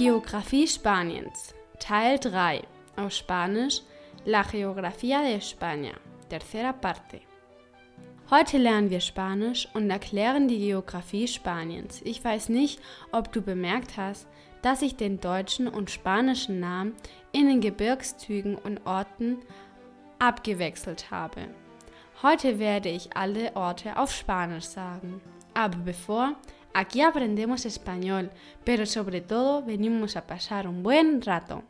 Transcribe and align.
Geografie 0.00 0.66
Spaniens, 0.66 1.54
Teil 1.78 2.18
3, 2.18 2.62
auf 2.96 3.12
Spanisch 3.12 3.82
La 4.24 4.40
Geografía 4.40 5.20
de 5.20 5.36
España, 5.36 5.92
tercera 6.30 6.72
parte. 6.72 7.20
Heute 8.30 8.56
lernen 8.56 8.88
wir 8.88 9.00
Spanisch 9.00 9.68
und 9.74 9.90
erklären 9.90 10.48
die 10.48 10.56
Geografie 10.56 11.28
Spaniens. 11.28 12.00
Ich 12.02 12.24
weiß 12.24 12.48
nicht, 12.48 12.80
ob 13.12 13.30
du 13.30 13.42
bemerkt 13.42 13.98
hast, 13.98 14.26
dass 14.62 14.80
ich 14.80 14.96
den 14.96 15.20
deutschen 15.20 15.68
und 15.68 15.90
spanischen 15.90 16.60
Namen 16.60 16.94
in 17.32 17.48
den 17.48 17.60
Gebirgszügen 17.60 18.54
und 18.54 18.86
Orten 18.86 19.36
abgewechselt 20.18 21.10
habe. 21.10 21.42
Heute 22.22 22.58
werde 22.58 22.88
ich 22.88 23.14
alle 23.18 23.54
Orte 23.54 23.98
auf 23.98 24.14
Spanisch 24.14 24.64
sagen. 24.64 25.20
Aber 25.52 25.76
bevor, 25.76 26.36
aquí 26.74 27.00
aprendemos 27.02 27.66
español, 27.66 28.30
pero 28.64 28.86
sobre 28.86 29.20
todo 29.20 29.62
venimos 29.62 30.16
a 30.16 30.26
pasar 30.26 30.66
un 30.68 30.82
buen 30.82 31.22
rato. 31.22 31.64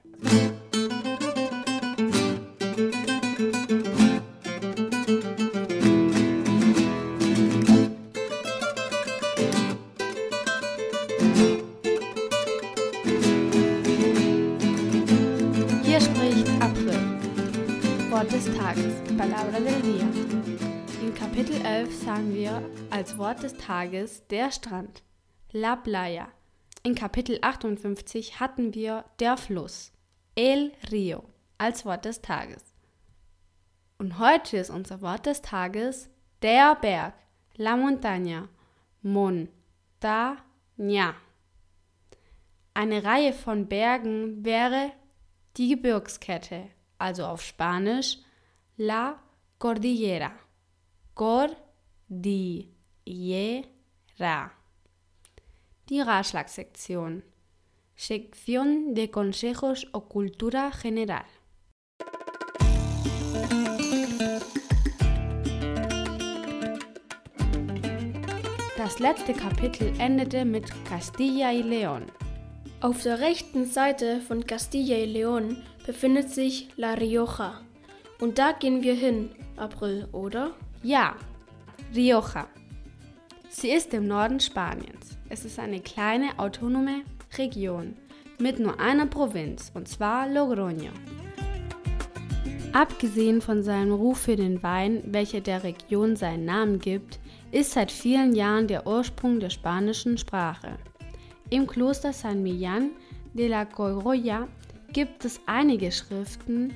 Wort 18.20 18.32
des 18.32 18.44
Tages, 18.54 18.92
Palabra 19.16 19.60
del 19.60 19.79
sagen 21.92 22.34
wir 22.34 22.62
als 22.90 23.18
Wort 23.18 23.42
des 23.42 23.54
Tages 23.54 24.26
der 24.28 24.52
Strand, 24.52 25.02
La 25.52 25.76
Playa. 25.76 26.28
In 26.82 26.94
Kapitel 26.94 27.38
58 27.42 28.38
hatten 28.38 28.74
wir 28.74 29.04
der 29.18 29.36
Fluss, 29.36 29.92
El 30.36 30.72
Río, 30.90 31.24
als 31.58 31.84
Wort 31.84 32.04
des 32.04 32.22
Tages. 32.22 32.62
Und 33.98 34.18
heute 34.18 34.58
ist 34.58 34.70
unser 34.70 35.02
Wort 35.02 35.26
des 35.26 35.42
Tages 35.42 36.08
der 36.42 36.76
Berg, 36.76 37.14
La 37.56 37.74
Montaña, 37.74 38.48
Montaña. 39.02 39.48
Eine 42.72 43.04
Reihe 43.04 43.32
von 43.32 43.66
Bergen 43.68 44.44
wäre 44.44 44.92
die 45.56 45.68
Gebirgskette, 45.70 46.68
also 46.98 47.26
auf 47.26 47.42
Spanisch 47.42 48.18
La 48.76 49.20
Cordillera. 49.58 50.32
Cordillera. 51.14 51.69
Die 52.12 52.74
Ratschlagsektion. 55.88 57.22
Sección 57.94 58.94
de 58.94 59.12
Consejos 59.12 59.86
o 59.92 60.00
Cultura 60.00 60.72
General. 60.72 61.24
Das 68.76 68.98
letzte 68.98 69.32
Kapitel 69.32 69.92
endete 70.00 70.44
mit 70.44 70.68
Castilla 70.84 71.52
y 71.52 71.62
León. 71.62 72.10
Auf 72.80 73.04
der 73.04 73.20
rechten 73.20 73.66
Seite 73.66 74.20
von 74.20 74.44
Castilla 74.44 74.96
y 74.96 75.06
León 75.06 75.62
befindet 75.86 76.28
sich 76.28 76.70
La 76.76 76.94
Rioja. 76.94 77.60
Und 78.18 78.38
da 78.38 78.50
gehen 78.50 78.82
wir 78.82 78.94
hin, 78.94 79.30
April, 79.56 80.08
oder? 80.10 80.56
Ja, 80.82 81.14
Rioja. 81.92 82.46
Sie 83.48 83.70
ist 83.70 83.92
im 83.94 84.06
Norden 84.06 84.38
Spaniens. 84.38 85.18
Es 85.28 85.44
ist 85.44 85.58
eine 85.58 85.80
kleine 85.80 86.38
autonome 86.38 87.02
Region 87.36 87.96
mit 88.38 88.60
nur 88.60 88.78
einer 88.78 89.06
Provinz, 89.06 89.72
und 89.74 89.88
zwar 89.88 90.28
Logroño. 90.28 90.92
Abgesehen 92.72 93.40
von 93.40 93.64
seinem 93.64 93.92
Ruf 93.92 94.20
für 94.20 94.36
den 94.36 94.62
Wein, 94.62 95.02
welcher 95.06 95.40
der 95.40 95.64
Region 95.64 96.14
seinen 96.14 96.44
Namen 96.44 96.78
gibt, 96.78 97.18
ist 97.50 97.72
seit 97.72 97.90
vielen 97.90 98.36
Jahren 98.36 98.68
der 98.68 98.86
Ursprung 98.86 99.40
der 99.40 99.50
spanischen 99.50 100.16
Sprache. 100.16 100.78
Im 101.50 101.66
Kloster 101.66 102.12
San 102.12 102.44
Millán 102.44 102.90
de 103.34 103.48
la 103.48 103.64
Cogolla 103.64 104.46
gibt 104.92 105.24
es 105.24 105.40
einige 105.46 105.90
Schriften, 105.90 106.72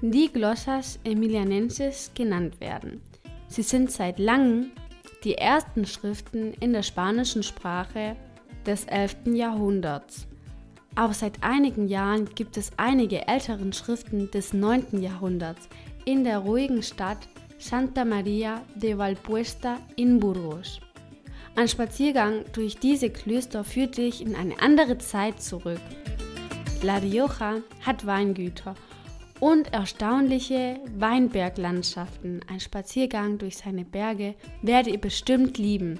die 0.00 0.32
Glossas 0.32 0.98
Emilianenses 1.04 2.10
genannt 2.14 2.58
werden. 2.58 3.02
Sie 3.48 3.62
sind 3.62 3.90
seit 3.90 4.18
langem 4.18 4.72
die 5.24 5.34
ersten 5.34 5.86
Schriften 5.86 6.52
in 6.54 6.72
der 6.72 6.82
spanischen 6.82 7.42
Sprache 7.42 8.16
des 8.66 8.84
11. 8.84 9.16
Jahrhunderts. 9.34 10.26
Aber 10.94 11.12
seit 11.12 11.42
einigen 11.42 11.88
Jahren 11.88 12.26
gibt 12.34 12.56
es 12.56 12.70
einige 12.76 13.28
älteren 13.28 13.72
Schriften 13.72 14.30
des 14.30 14.52
9. 14.52 15.02
Jahrhunderts 15.02 15.68
in 16.04 16.24
der 16.24 16.38
ruhigen 16.38 16.82
Stadt 16.82 17.28
Santa 17.58 18.04
Maria 18.04 18.62
de 18.74 18.96
Valpuesta 18.96 19.78
in 19.96 20.20
Burgos. 20.20 20.80
Ein 21.54 21.68
Spaziergang 21.68 22.44
durch 22.52 22.76
diese 22.76 23.10
Klöster 23.10 23.64
führt 23.64 23.96
dich 23.96 24.20
in 24.20 24.34
eine 24.34 24.60
andere 24.60 24.98
Zeit 24.98 25.40
zurück. 25.40 25.80
La 26.82 26.98
Rioja 26.98 27.62
hat 27.84 28.06
Weingüter 28.06 28.74
und 29.40 29.72
erstaunliche 29.72 30.80
Weinberglandschaften. 30.96 32.40
Ein 32.48 32.60
Spaziergang 32.60 33.38
durch 33.38 33.58
seine 33.58 33.84
Berge 33.84 34.34
werdet 34.62 34.92
ihr 34.92 35.00
bestimmt 35.00 35.58
lieben. 35.58 35.98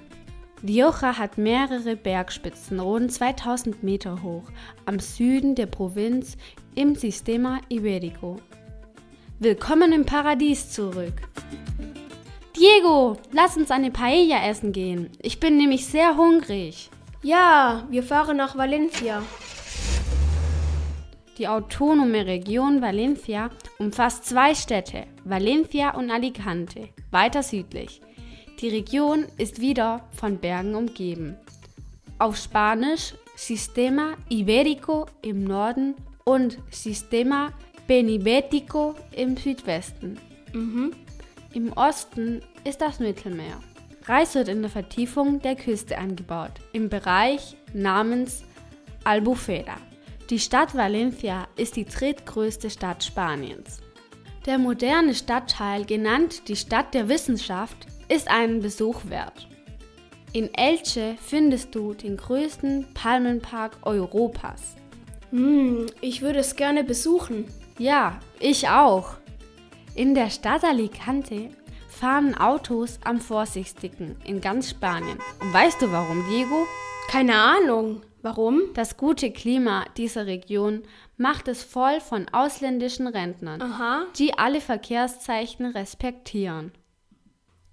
Rioja 0.67 1.17
hat 1.17 1.37
mehrere 1.37 1.95
Bergspitzen, 1.95 2.79
rund 2.79 3.11
2000 3.11 3.83
Meter 3.83 4.23
hoch, 4.23 4.49
am 4.85 4.99
Süden 4.99 5.53
der 5.53 5.67
Provinz 5.67 6.35
im 6.73 6.95
Sistema 6.95 7.61
Iberico. 7.69 8.37
Willkommen 9.39 9.93
im 9.93 10.03
Paradies 10.03 10.71
zurück. 10.71 11.21
Diego, 12.55 13.17
lass 13.31 13.55
uns 13.55 13.69
eine 13.69 13.91
Paella 13.91 14.47
essen 14.47 14.71
gehen. 14.71 15.11
Ich 15.21 15.39
bin 15.39 15.57
nämlich 15.57 15.85
sehr 15.85 16.17
hungrig. 16.17 16.89
Ja, 17.21 17.85
wir 17.91 18.01
fahren 18.01 18.37
nach 18.37 18.57
Valencia. 18.57 19.21
Die 21.37 21.47
autonome 21.47 22.25
Region 22.25 22.81
Valencia 22.81 23.51
umfasst 23.77 24.25
zwei 24.25 24.55
Städte, 24.55 25.05
Valencia 25.23 25.91
und 25.91 26.09
Alicante, 26.09 26.89
weiter 27.11 27.43
südlich. 27.43 28.01
Die 28.59 28.69
Region 28.69 29.27
ist 29.37 29.61
wieder 29.61 30.07
von 30.11 30.39
Bergen 30.39 30.73
umgeben. 30.73 31.37
Auf 32.17 32.37
Spanisch 32.37 33.13
Sistema 33.35 34.13
Iberico 34.29 35.05
im 35.21 35.43
Norden 35.43 35.93
und 36.23 36.57
Sistema 36.71 37.53
Benibetico 37.85 38.95
im 39.11 39.37
Südwesten. 39.37 40.19
Mhm. 40.53 40.91
Im 41.53 41.71
Osten 41.73 42.41
ist 42.63 42.81
das 42.81 42.99
Mittelmeer. 42.99 43.61
Reis 44.05 44.33
wird 44.33 44.47
in 44.47 44.61
der 44.61 44.71
Vertiefung 44.71 45.39
der 45.41 45.55
Küste 45.55 45.99
angebaut, 45.99 46.53
im 46.73 46.89
Bereich 46.89 47.55
namens 47.73 48.43
Albufera. 49.03 49.75
Die 50.29 50.39
Stadt 50.39 50.75
Valencia 50.75 51.47
ist 51.55 51.77
die 51.77 51.85
drittgrößte 51.85 52.69
Stadt 52.69 53.01
Spaniens. 53.01 53.79
Der 54.45 54.57
moderne 54.57 55.15
Stadtteil, 55.15 55.85
genannt 55.85 56.49
die 56.49 56.57
Stadt 56.57 56.93
der 56.93 57.07
Wissenschaft, 57.07 57.87
ist 58.09 58.29
einen 58.29 58.61
Besuch 58.61 59.05
wert. 59.05 59.47
In 60.33 60.53
Elche 60.53 61.15
findest 61.21 61.73
du 61.73 61.93
den 61.93 62.17
größten 62.17 62.87
Palmenpark 62.93 63.77
Europas. 63.83 64.75
Hm, 65.29 65.85
ich 66.01 66.21
würde 66.21 66.39
es 66.39 66.57
gerne 66.57 66.83
besuchen. 66.83 67.45
Ja, 67.79 68.19
ich 68.41 68.67
auch. 68.67 69.15
In 69.95 70.13
der 70.13 70.29
Stadt 70.29 70.65
Alicante 70.65 71.51
fahren 71.87 72.35
Autos 72.35 72.99
am 73.05 73.21
vorsichtigsten 73.21 74.17
in 74.25 74.41
ganz 74.41 74.71
Spanien. 74.71 75.19
Und 75.39 75.53
weißt 75.53 75.81
du 75.81 75.89
warum, 75.89 76.21
Diego? 76.29 76.67
Keine 77.09 77.35
Ahnung. 77.35 78.01
Warum? 78.21 78.73
Das 78.73 78.97
gute 78.97 79.31
Klima 79.31 79.85
dieser 79.95 80.25
Region 80.25 80.83
macht 81.17 81.47
es 81.47 81.63
voll 81.63 81.99
von 82.01 82.27
ausländischen 82.31 83.07
Rentnern, 83.07 83.61
Aha. 83.61 84.05
die 84.17 84.37
alle 84.37 84.59
Verkehrszeichen 84.59 85.65
respektieren. 85.67 86.71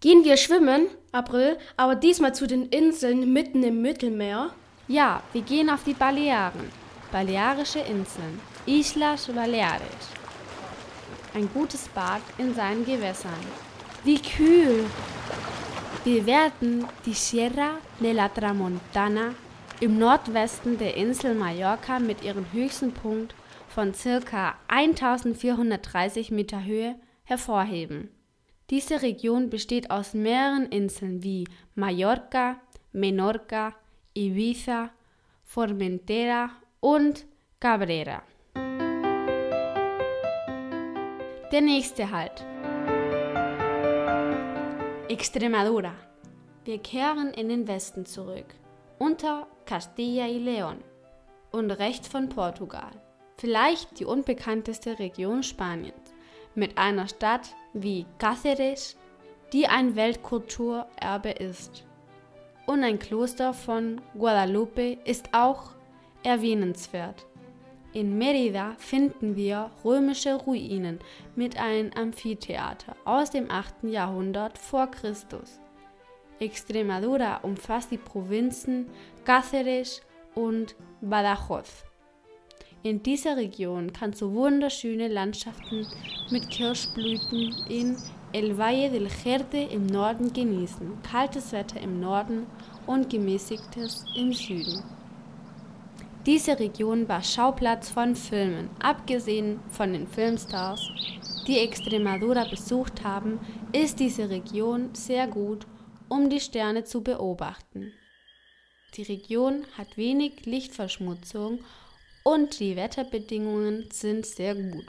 Gehen 0.00 0.22
wir 0.24 0.36
schwimmen, 0.36 0.86
April, 1.12 1.56
aber 1.78 1.94
diesmal 1.94 2.34
zu 2.34 2.46
den 2.46 2.66
Inseln 2.66 3.32
mitten 3.32 3.62
im 3.62 3.80
Mittelmeer? 3.80 4.50
Ja, 4.86 5.22
wir 5.32 5.40
gehen 5.40 5.70
auf 5.70 5.82
die 5.84 5.94
Balearen, 5.94 6.68
Balearische 7.10 7.78
Inseln, 7.78 8.38
Islas 8.66 9.28
Baleares. 9.28 10.10
Ein 11.32 11.48
gutes 11.54 11.88
Bad 11.88 12.20
in 12.36 12.54
seinen 12.54 12.84
Gewässern. 12.84 13.32
Wie 14.04 14.20
kühl! 14.20 14.84
Wir 16.04 16.26
werden 16.26 16.86
die 17.06 17.14
Sierra 17.14 17.78
de 17.98 18.12
la 18.12 18.28
Tramontana 18.28 19.34
im 19.84 19.98
Nordwesten 19.98 20.78
der 20.78 20.96
Insel 20.96 21.34
Mallorca 21.34 21.98
mit 21.98 22.24
ihrem 22.24 22.50
höchsten 22.54 22.92
Punkt 22.92 23.34
von 23.68 23.92
ca. 23.92 24.54
1430 24.66 26.30
Meter 26.30 26.64
Höhe 26.64 26.94
hervorheben. 27.24 28.08
Diese 28.70 29.02
Region 29.02 29.50
besteht 29.50 29.90
aus 29.90 30.14
mehreren 30.14 30.70
Inseln 30.70 31.22
wie 31.22 31.46
Mallorca, 31.74 32.56
Menorca, 32.92 33.74
Ibiza, 34.14 34.88
Formentera 35.44 36.48
und 36.80 37.26
Cabrera. 37.60 38.22
Der 41.52 41.60
nächste 41.60 42.10
Halt. 42.10 42.42
Extremadura. 45.10 45.92
Wir 46.64 46.78
kehren 46.78 47.34
in 47.34 47.50
den 47.50 47.68
Westen 47.68 48.06
zurück, 48.06 48.46
unter 48.98 49.46
Castilla 49.66 50.28
y 50.28 50.38
León 50.38 50.76
und 51.50 51.70
rechts 51.70 52.08
von 52.08 52.28
Portugal. 52.28 52.90
Vielleicht 53.36 53.98
die 53.98 54.04
unbekannteste 54.04 54.98
Region 54.98 55.42
Spaniens, 55.42 56.14
mit 56.54 56.78
einer 56.78 57.08
Stadt 57.08 57.54
wie 57.72 58.06
Cáceres, 58.18 58.96
die 59.52 59.66
ein 59.66 59.96
Weltkulturerbe 59.96 61.30
ist. 61.30 61.84
Und 62.66 62.82
ein 62.82 62.98
Kloster 62.98 63.52
von 63.52 64.00
Guadalupe 64.16 64.98
ist 65.04 65.28
auch 65.32 65.72
erwähnenswert. 66.22 67.26
In 67.92 68.18
Merida 68.18 68.74
finden 68.78 69.36
wir 69.36 69.70
römische 69.84 70.34
Ruinen 70.34 70.98
mit 71.36 71.60
einem 71.60 71.92
Amphitheater 71.92 72.96
aus 73.04 73.30
dem 73.30 73.50
8. 73.50 73.84
Jahrhundert 73.84 74.58
vor 74.58 74.90
Christus. 74.90 75.60
Extremadura 76.40 77.38
umfasst 77.42 77.90
die 77.90 77.98
Provinzen 77.98 78.86
Cáceres 79.24 80.00
und 80.34 80.74
Badajoz. 81.00 81.84
In 82.82 83.02
dieser 83.02 83.36
Region 83.36 83.92
kannst 83.92 84.20
du 84.20 84.32
wunderschöne 84.32 85.08
Landschaften 85.08 85.86
mit 86.30 86.50
Kirschblüten 86.50 87.54
in 87.68 87.96
El 88.32 88.58
Valle 88.58 88.90
del 88.90 89.08
Jerte 89.24 89.56
im 89.56 89.86
Norden 89.86 90.32
genießen, 90.32 91.00
kaltes 91.02 91.52
Wetter 91.52 91.80
im 91.80 92.00
Norden 92.00 92.46
und 92.86 93.08
gemäßigtes 93.08 94.04
im 94.16 94.32
Süden. 94.32 94.82
Diese 96.26 96.58
Region 96.58 97.08
war 97.08 97.22
Schauplatz 97.22 97.90
von 97.90 98.16
Filmen. 98.16 98.70
Abgesehen 98.82 99.60
von 99.68 99.92
den 99.92 100.06
Filmstars, 100.06 100.80
die 101.46 101.58
Extremadura 101.58 102.44
besucht 102.48 103.04
haben, 103.04 103.38
ist 103.72 104.00
diese 104.00 104.28
Region 104.28 104.90
sehr 104.94 105.26
gut, 105.26 105.66
um 106.14 106.30
die 106.30 106.40
Sterne 106.40 106.84
zu 106.84 107.02
beobachten. 107.02 107.92
Die 108.94 109.02
Region 109.02 109.66
hat 109.76 109.96
wenig 109.96 110.46
Lichtverschmutzung 110.46 111.64
und 112.22 112.60
die 112.60 112.76
Wetterbedingungen 112.76 113.90
sind 113.90 114.24
sehr 114.24 114.54
gut. 114.54 114.86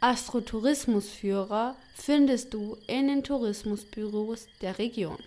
Astrotourismusführer 0.00 1.76
findest 1.94 2.52
du 2.52 2.76
in 2.88 3.06
den 3.06 3.22
Tourismusbüros 3.22 4.46
der 4.60 4.78
Region. 4.78 5.18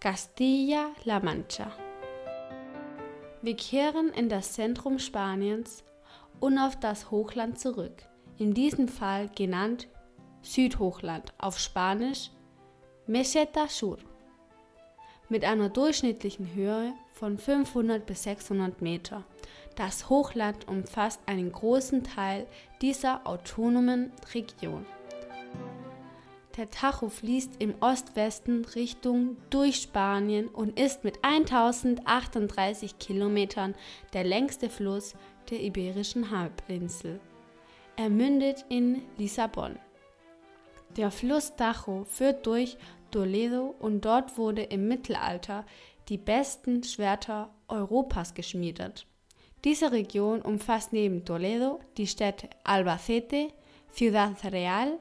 Castilla-La 0.00 1.18
Mancha 1.20 1.76
wir 3.40 3.54
kehren 3.54 4.08
in 4.10 4.28
das 4.28 4.54
Zentrum 4.54 4.98
Spaniens 4.98 5.84
und 6.40 6.58
auf 6.58 6.78
das 6.78 7.12
Hochland 7.12 7.58
zurück, 7.58 8.02
in 8.36 8.52
diesem 8.52 8.88
Fall 8.88 9.28
genannt 9.28 9.86
Südhochland, 10.42 11.32
auf 11.38 11.58
Spanisch 11.58 12.30
Meseta 13.06 13.68
Sur, 13.68 13.98
mit 15.28 15.44
einer 15.44 15.68
durchschnittlichen 15.68 16.54
Höhe 16.54 16.92
von 17.12 17.38
500 17.38 18.04
bis 18.06 18.22
600 18.24 18.80
Meter. 18.82 19.24
Das 19.76 20.08
Hochland 20.08 20.66
umfasst 20.68 21.20
einen 21.26 21.52
großen 21.52 22.02
Teil 22.02 22.46
dieser 22.80 23.26
autonomen 23.26 24.12
Region. 24.34 24.84
Der 26.56 26.68
Tajo 26.70 27.08
fließt 27.08 27.52
im 27.60 27.74
Ost-Westen 27.80 28.64
Richtung 28.74 29.36
durch 29.48 29.76
Spanien 29.76 30.48
und 30.48 30.78
ist 30.78 31.04
mit 31.04 31.20
1038 31.22 32.98
Kilometern 32.98 33.76
der 34.12 34.24
längste 34.24 34.68
Fluss 34.68 35.14
der 35.50 35.62
Iberischen 35.62 36.32
Halbinsel. 36.32 37.20
Er 37.96 38.10
mündet 38.10 38.64
in 38.68 39.02
Lissabon. 39.18 39.78
Der 40.96 41.10
Fluss 41.10 41.54
Tajo 41.56 42.04
führt 42.04 42.46
durch 42.46 42.76
Toledo 43.10 43.74
und 43.78 44.04
dort 44.04 44.36
wurde 44.36 44.62
im 44.62 44.88
Mittelalter 44.88 45.64
die 46.08 46.18
besten 46.18 46.82
Schwerter 46.82 47.50
Europas 47.68 48.34
geschmiedet. 48.34 49.06
Diese 49.64 49.92
Region 49.92 50.40
umfasst 50.40 50.92
neben 50.92 51.24
Toledo 51.24 51.80
die 51.96 52.06
Städte 52.06 52.48
Albacete, 52.64 53.48
Ciudad 53.92 54.36
Real, 54.44 54.98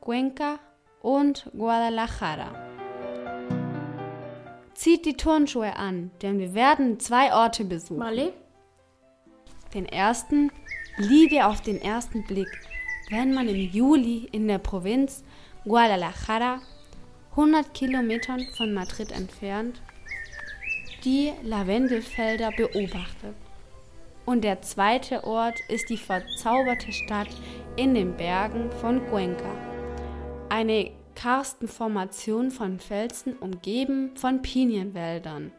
Cuenca 0.00 0.58
und 1.00 1.50
Guadalajara. 1.56 2.54
Zieht 4.74 5.04
die 5.04 5.16
Turnschuhe 5.16 5.76
an, 5.76 6.10
denn 6.22 6.38
wir 6.38 6.54
werden 6.54 6.98
zwei 6.98 7.32
Orte 7.34 7.64
besuchen. 7.64 7.98
Mali? 7.98 8.32
Den 9.74 9.86
ersten 9.86 10.50
liege 10.96 11.46
auf 11.46 11.60
den 11.60 11.80
ersten 11.80 12.24
Blick, 12.24 12.48
wenn 13.10 13.34
man 13.34 13.48
im 13.48 13.70
Juli 13.70 14.28
in 14.32 14.48
der 14.48 14.58
Provinz 14.58 15.24
Guadalajara, 15.64 16.60
100 17.30 17.72
Kilometern 17.72 18.46
von 18.56 18.72
Madrid 18.74 19.12
entfernt, 19.12 19.80
die 21.04 21.32
Lavendelfelder 21.42 22.50
beobachtet. 22.56 23.34
Und 24.24 24.44
der 24.44 24.62
zweite 24.62 25.24
Ort 25.24 25.58
ist 25.68 25.88
die 25.88 25.96
verzauberte 25.96 26.92
Stadt 26.92 27.28
in 27.76 27.94
den 27.94 28.16
Bergen 28.16 28.70
von 28.80 29.04
Cuenca 29.06 29.72
eine 30.52 30.90
Karstenformation 31.14 32.50
von 32.50 32.78
Felsen 32.78 33.38
umgeben 33.38 34.14
von 34.16 34.42
Pinienwäldern. 34.42 35.50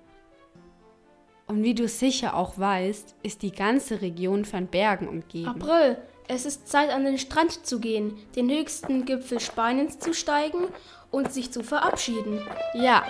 Und 1.48 1.64
wie 1.64 1.74
du 1.74 1.88
sicher 1.88 2.36
auch 2.36 2.60
weißt, 2.60 3.16
ist 3.24 3.42
die 3.42 3.52
ganze 3.52 4.02
Region 4.02 4.46
von 4.46 4.68
Bergen 4.68 5.08
umgeben. 5.08 5.48
April, 5.48 5.98
es 6.28 6.46
ist 6.46 6.68
Zeit 6.68 6.90
an 6.90 7.06
den 7.06 7.18
Strand 7.18 7.66
zu 7.66 7.80
gehen, 7.80 8.18
den 8.36 8.50
höchsten 8.50 9.06
Gipfel 9.06 9.40
Spaniens 9.40 10.00
zu 10.00 10.14
steigen 10.14 10.68
und 11.12 11.34
sich 11.34 11.52
zu 11.52 11.64
verabschieden. 11.64 12.42
Ja. 12.74 13.04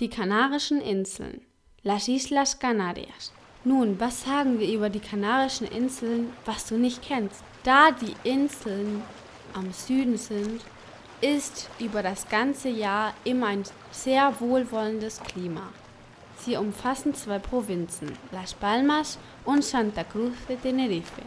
Die 0.00 0.08
Kanarischen 0.08 0.80
Inseln. 0.80 1.42
Las 1.82 2.08
Islas 2.08 2.58
Canarias. 2.58 3.32
Nun, 3.64 3.98
was 4.00 4.24
sagen 4.24 4.58
wir 4.58 4.72
über 4.72 4.88
die 4.88 5.00
Kanarischen 5.00 5.66
Inseln, 5.66 6.32
was 6.44 6.66
du 6.66 6.76
nicht 6.76 7.02
kennst? 7.02 7.42
Da 7.64 7.90
die 7.90 8.14
Inseln 8.28 9.02
am 9.54 9.72
Süden 9.72 10.16
sind, 10.16 10.62
ist 11.20 11.68
über 11.80 12.02
das 12.02 12.28
ganze 12.28 12.68
Jahr 12.68 13.14
immer 13.24 13.48
ein 13.48 13.64
sehr 13.90 14.40
wohlwollendes 14.40 15.20
Klima. 15.20 15.72
Sie 16.38 16.56
umfassen 16.56 17.14
zwei 17.14 17.38
Provinzen, 17.38 18.12
Las 18.30 18.54
Palmas 18.54 19.18
und 19.44 19.64
Santa 19.64 20.04
Cruz 20.04 20.34
de 20.48 20.56
Tenerife. 20.56 21.22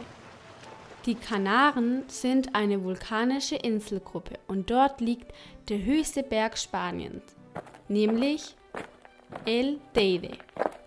Die 1.06 1.14
Kanaren 1.16 2.04
sind 2.06 2.54
eine 2.54 2.84
vulkanische 2.84 3.56
Inselgruppe 3.56 4.38
und 4.46 4.70
dort 4.70 5.00
liegt 5.00 5.32
der 5.68 5.84
höchste 5.84 6.22
Berg 6.22 6.56
Spaniens, 6.56 7.24
nämlich 7.88 8.54
El 9.44 9.80
Teide, 9.94 10.30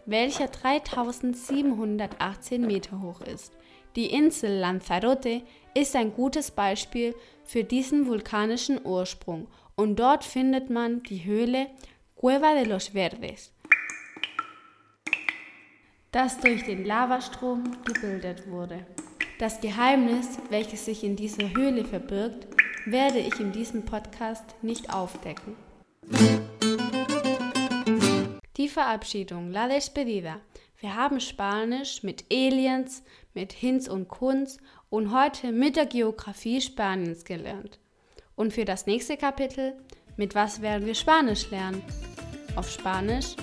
welcher 0.05 0.48
3718 0.48 2.65
Meter 2.65 3.01
hoch 3.01 3.22
ist. 3.22 3.51
Die 3.96 4.08
Insel 4.08 4.60
Lanzarote 4.60 5.41
ist 5.74 5.96
ein 5.96 6.13
gutes 6.13 6.51
Beispiel 6.51 7.15
für 7.44 7.63
diesen 7.63 8.08
vulkanischen 8.08 8.86
Ursprung 8.86 9.48
und 9.75 10.00
dort 10.00 10.24
findet 10.24 10.70
man 10.70 11.03
die 11.03 11.25
Höhle 11.25 11.67
Cueva 12.15 12.53
de 12.53 12.63
los 12.63 12.89
Verdes, 12.89 13.51
das 16.15 16.39
durch 16.39 16.63
den 16.63 16.86
Lavastrom 16.86 17.75
gebildet 17.84 18.50
wurde. 18.50 18.86
Das 19.38 19.60
Geheimnis, 19.60 20.39
welches 20.50 20.86
sich 20.86 21.03
in 21.03 21.17
dieser 21.17 21.53
Höhle 21.53 21.84
verbirgt, 21.84 22.48
werde 22.86 23.19
ich 23.19 23.38
in 23.41 23.51
diesem 23.51 23.84
Podcast 23.84 24.55
nicht 24.62 24.93
aufdecken. 24.93 25.57
Die 28.55 28.69
Verabschiedung, 28.69 29.51
la 29.51 29.67
despedida. 29.67 30.39
Wir 30.79 30.95
haben 30.95 31.19
Spanisch 31.19 32.01
mit 32.01 32.24
Aliens, 32.31 33.03
mit 33.34 33.51
Hinz 33.51 33.89
und 33.89 34.07
Kunz 34.07 34.57
und 34.89 35.13
heute 35.13 35.51
mit 35.51 35.75
der 35.75 35.86
Geografie 35.86 36.62
Spaniens 36.62 37.25
gelernt. 37.25 37.77
Und 38.38 38.53
für 38.53 38.63
das 38.63 38.86
nächste 38.86 39.17
Kapitel, 39.17 39.74
mit 40.15 40.34
was 40.34 40.62
werden 40.62 40.86
wir 40.86 40.95
Spanisch 40.95 41.51
lernen? 41.51 41.84
Auf 42.55 42.72
Spanisch. 42.72 43.36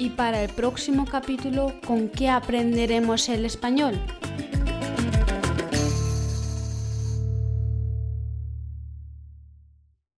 Y 0.00 0.08
para 0.08 0.42
el 0.42 0.48
próximo 0.48 1.04
capítulo, 1.04 1.74
¿con 1.86 2.08
qué 2.08 2.30
aprenderemos 2.30 3.28
el 3.28 3.44
español? 3.44 4.00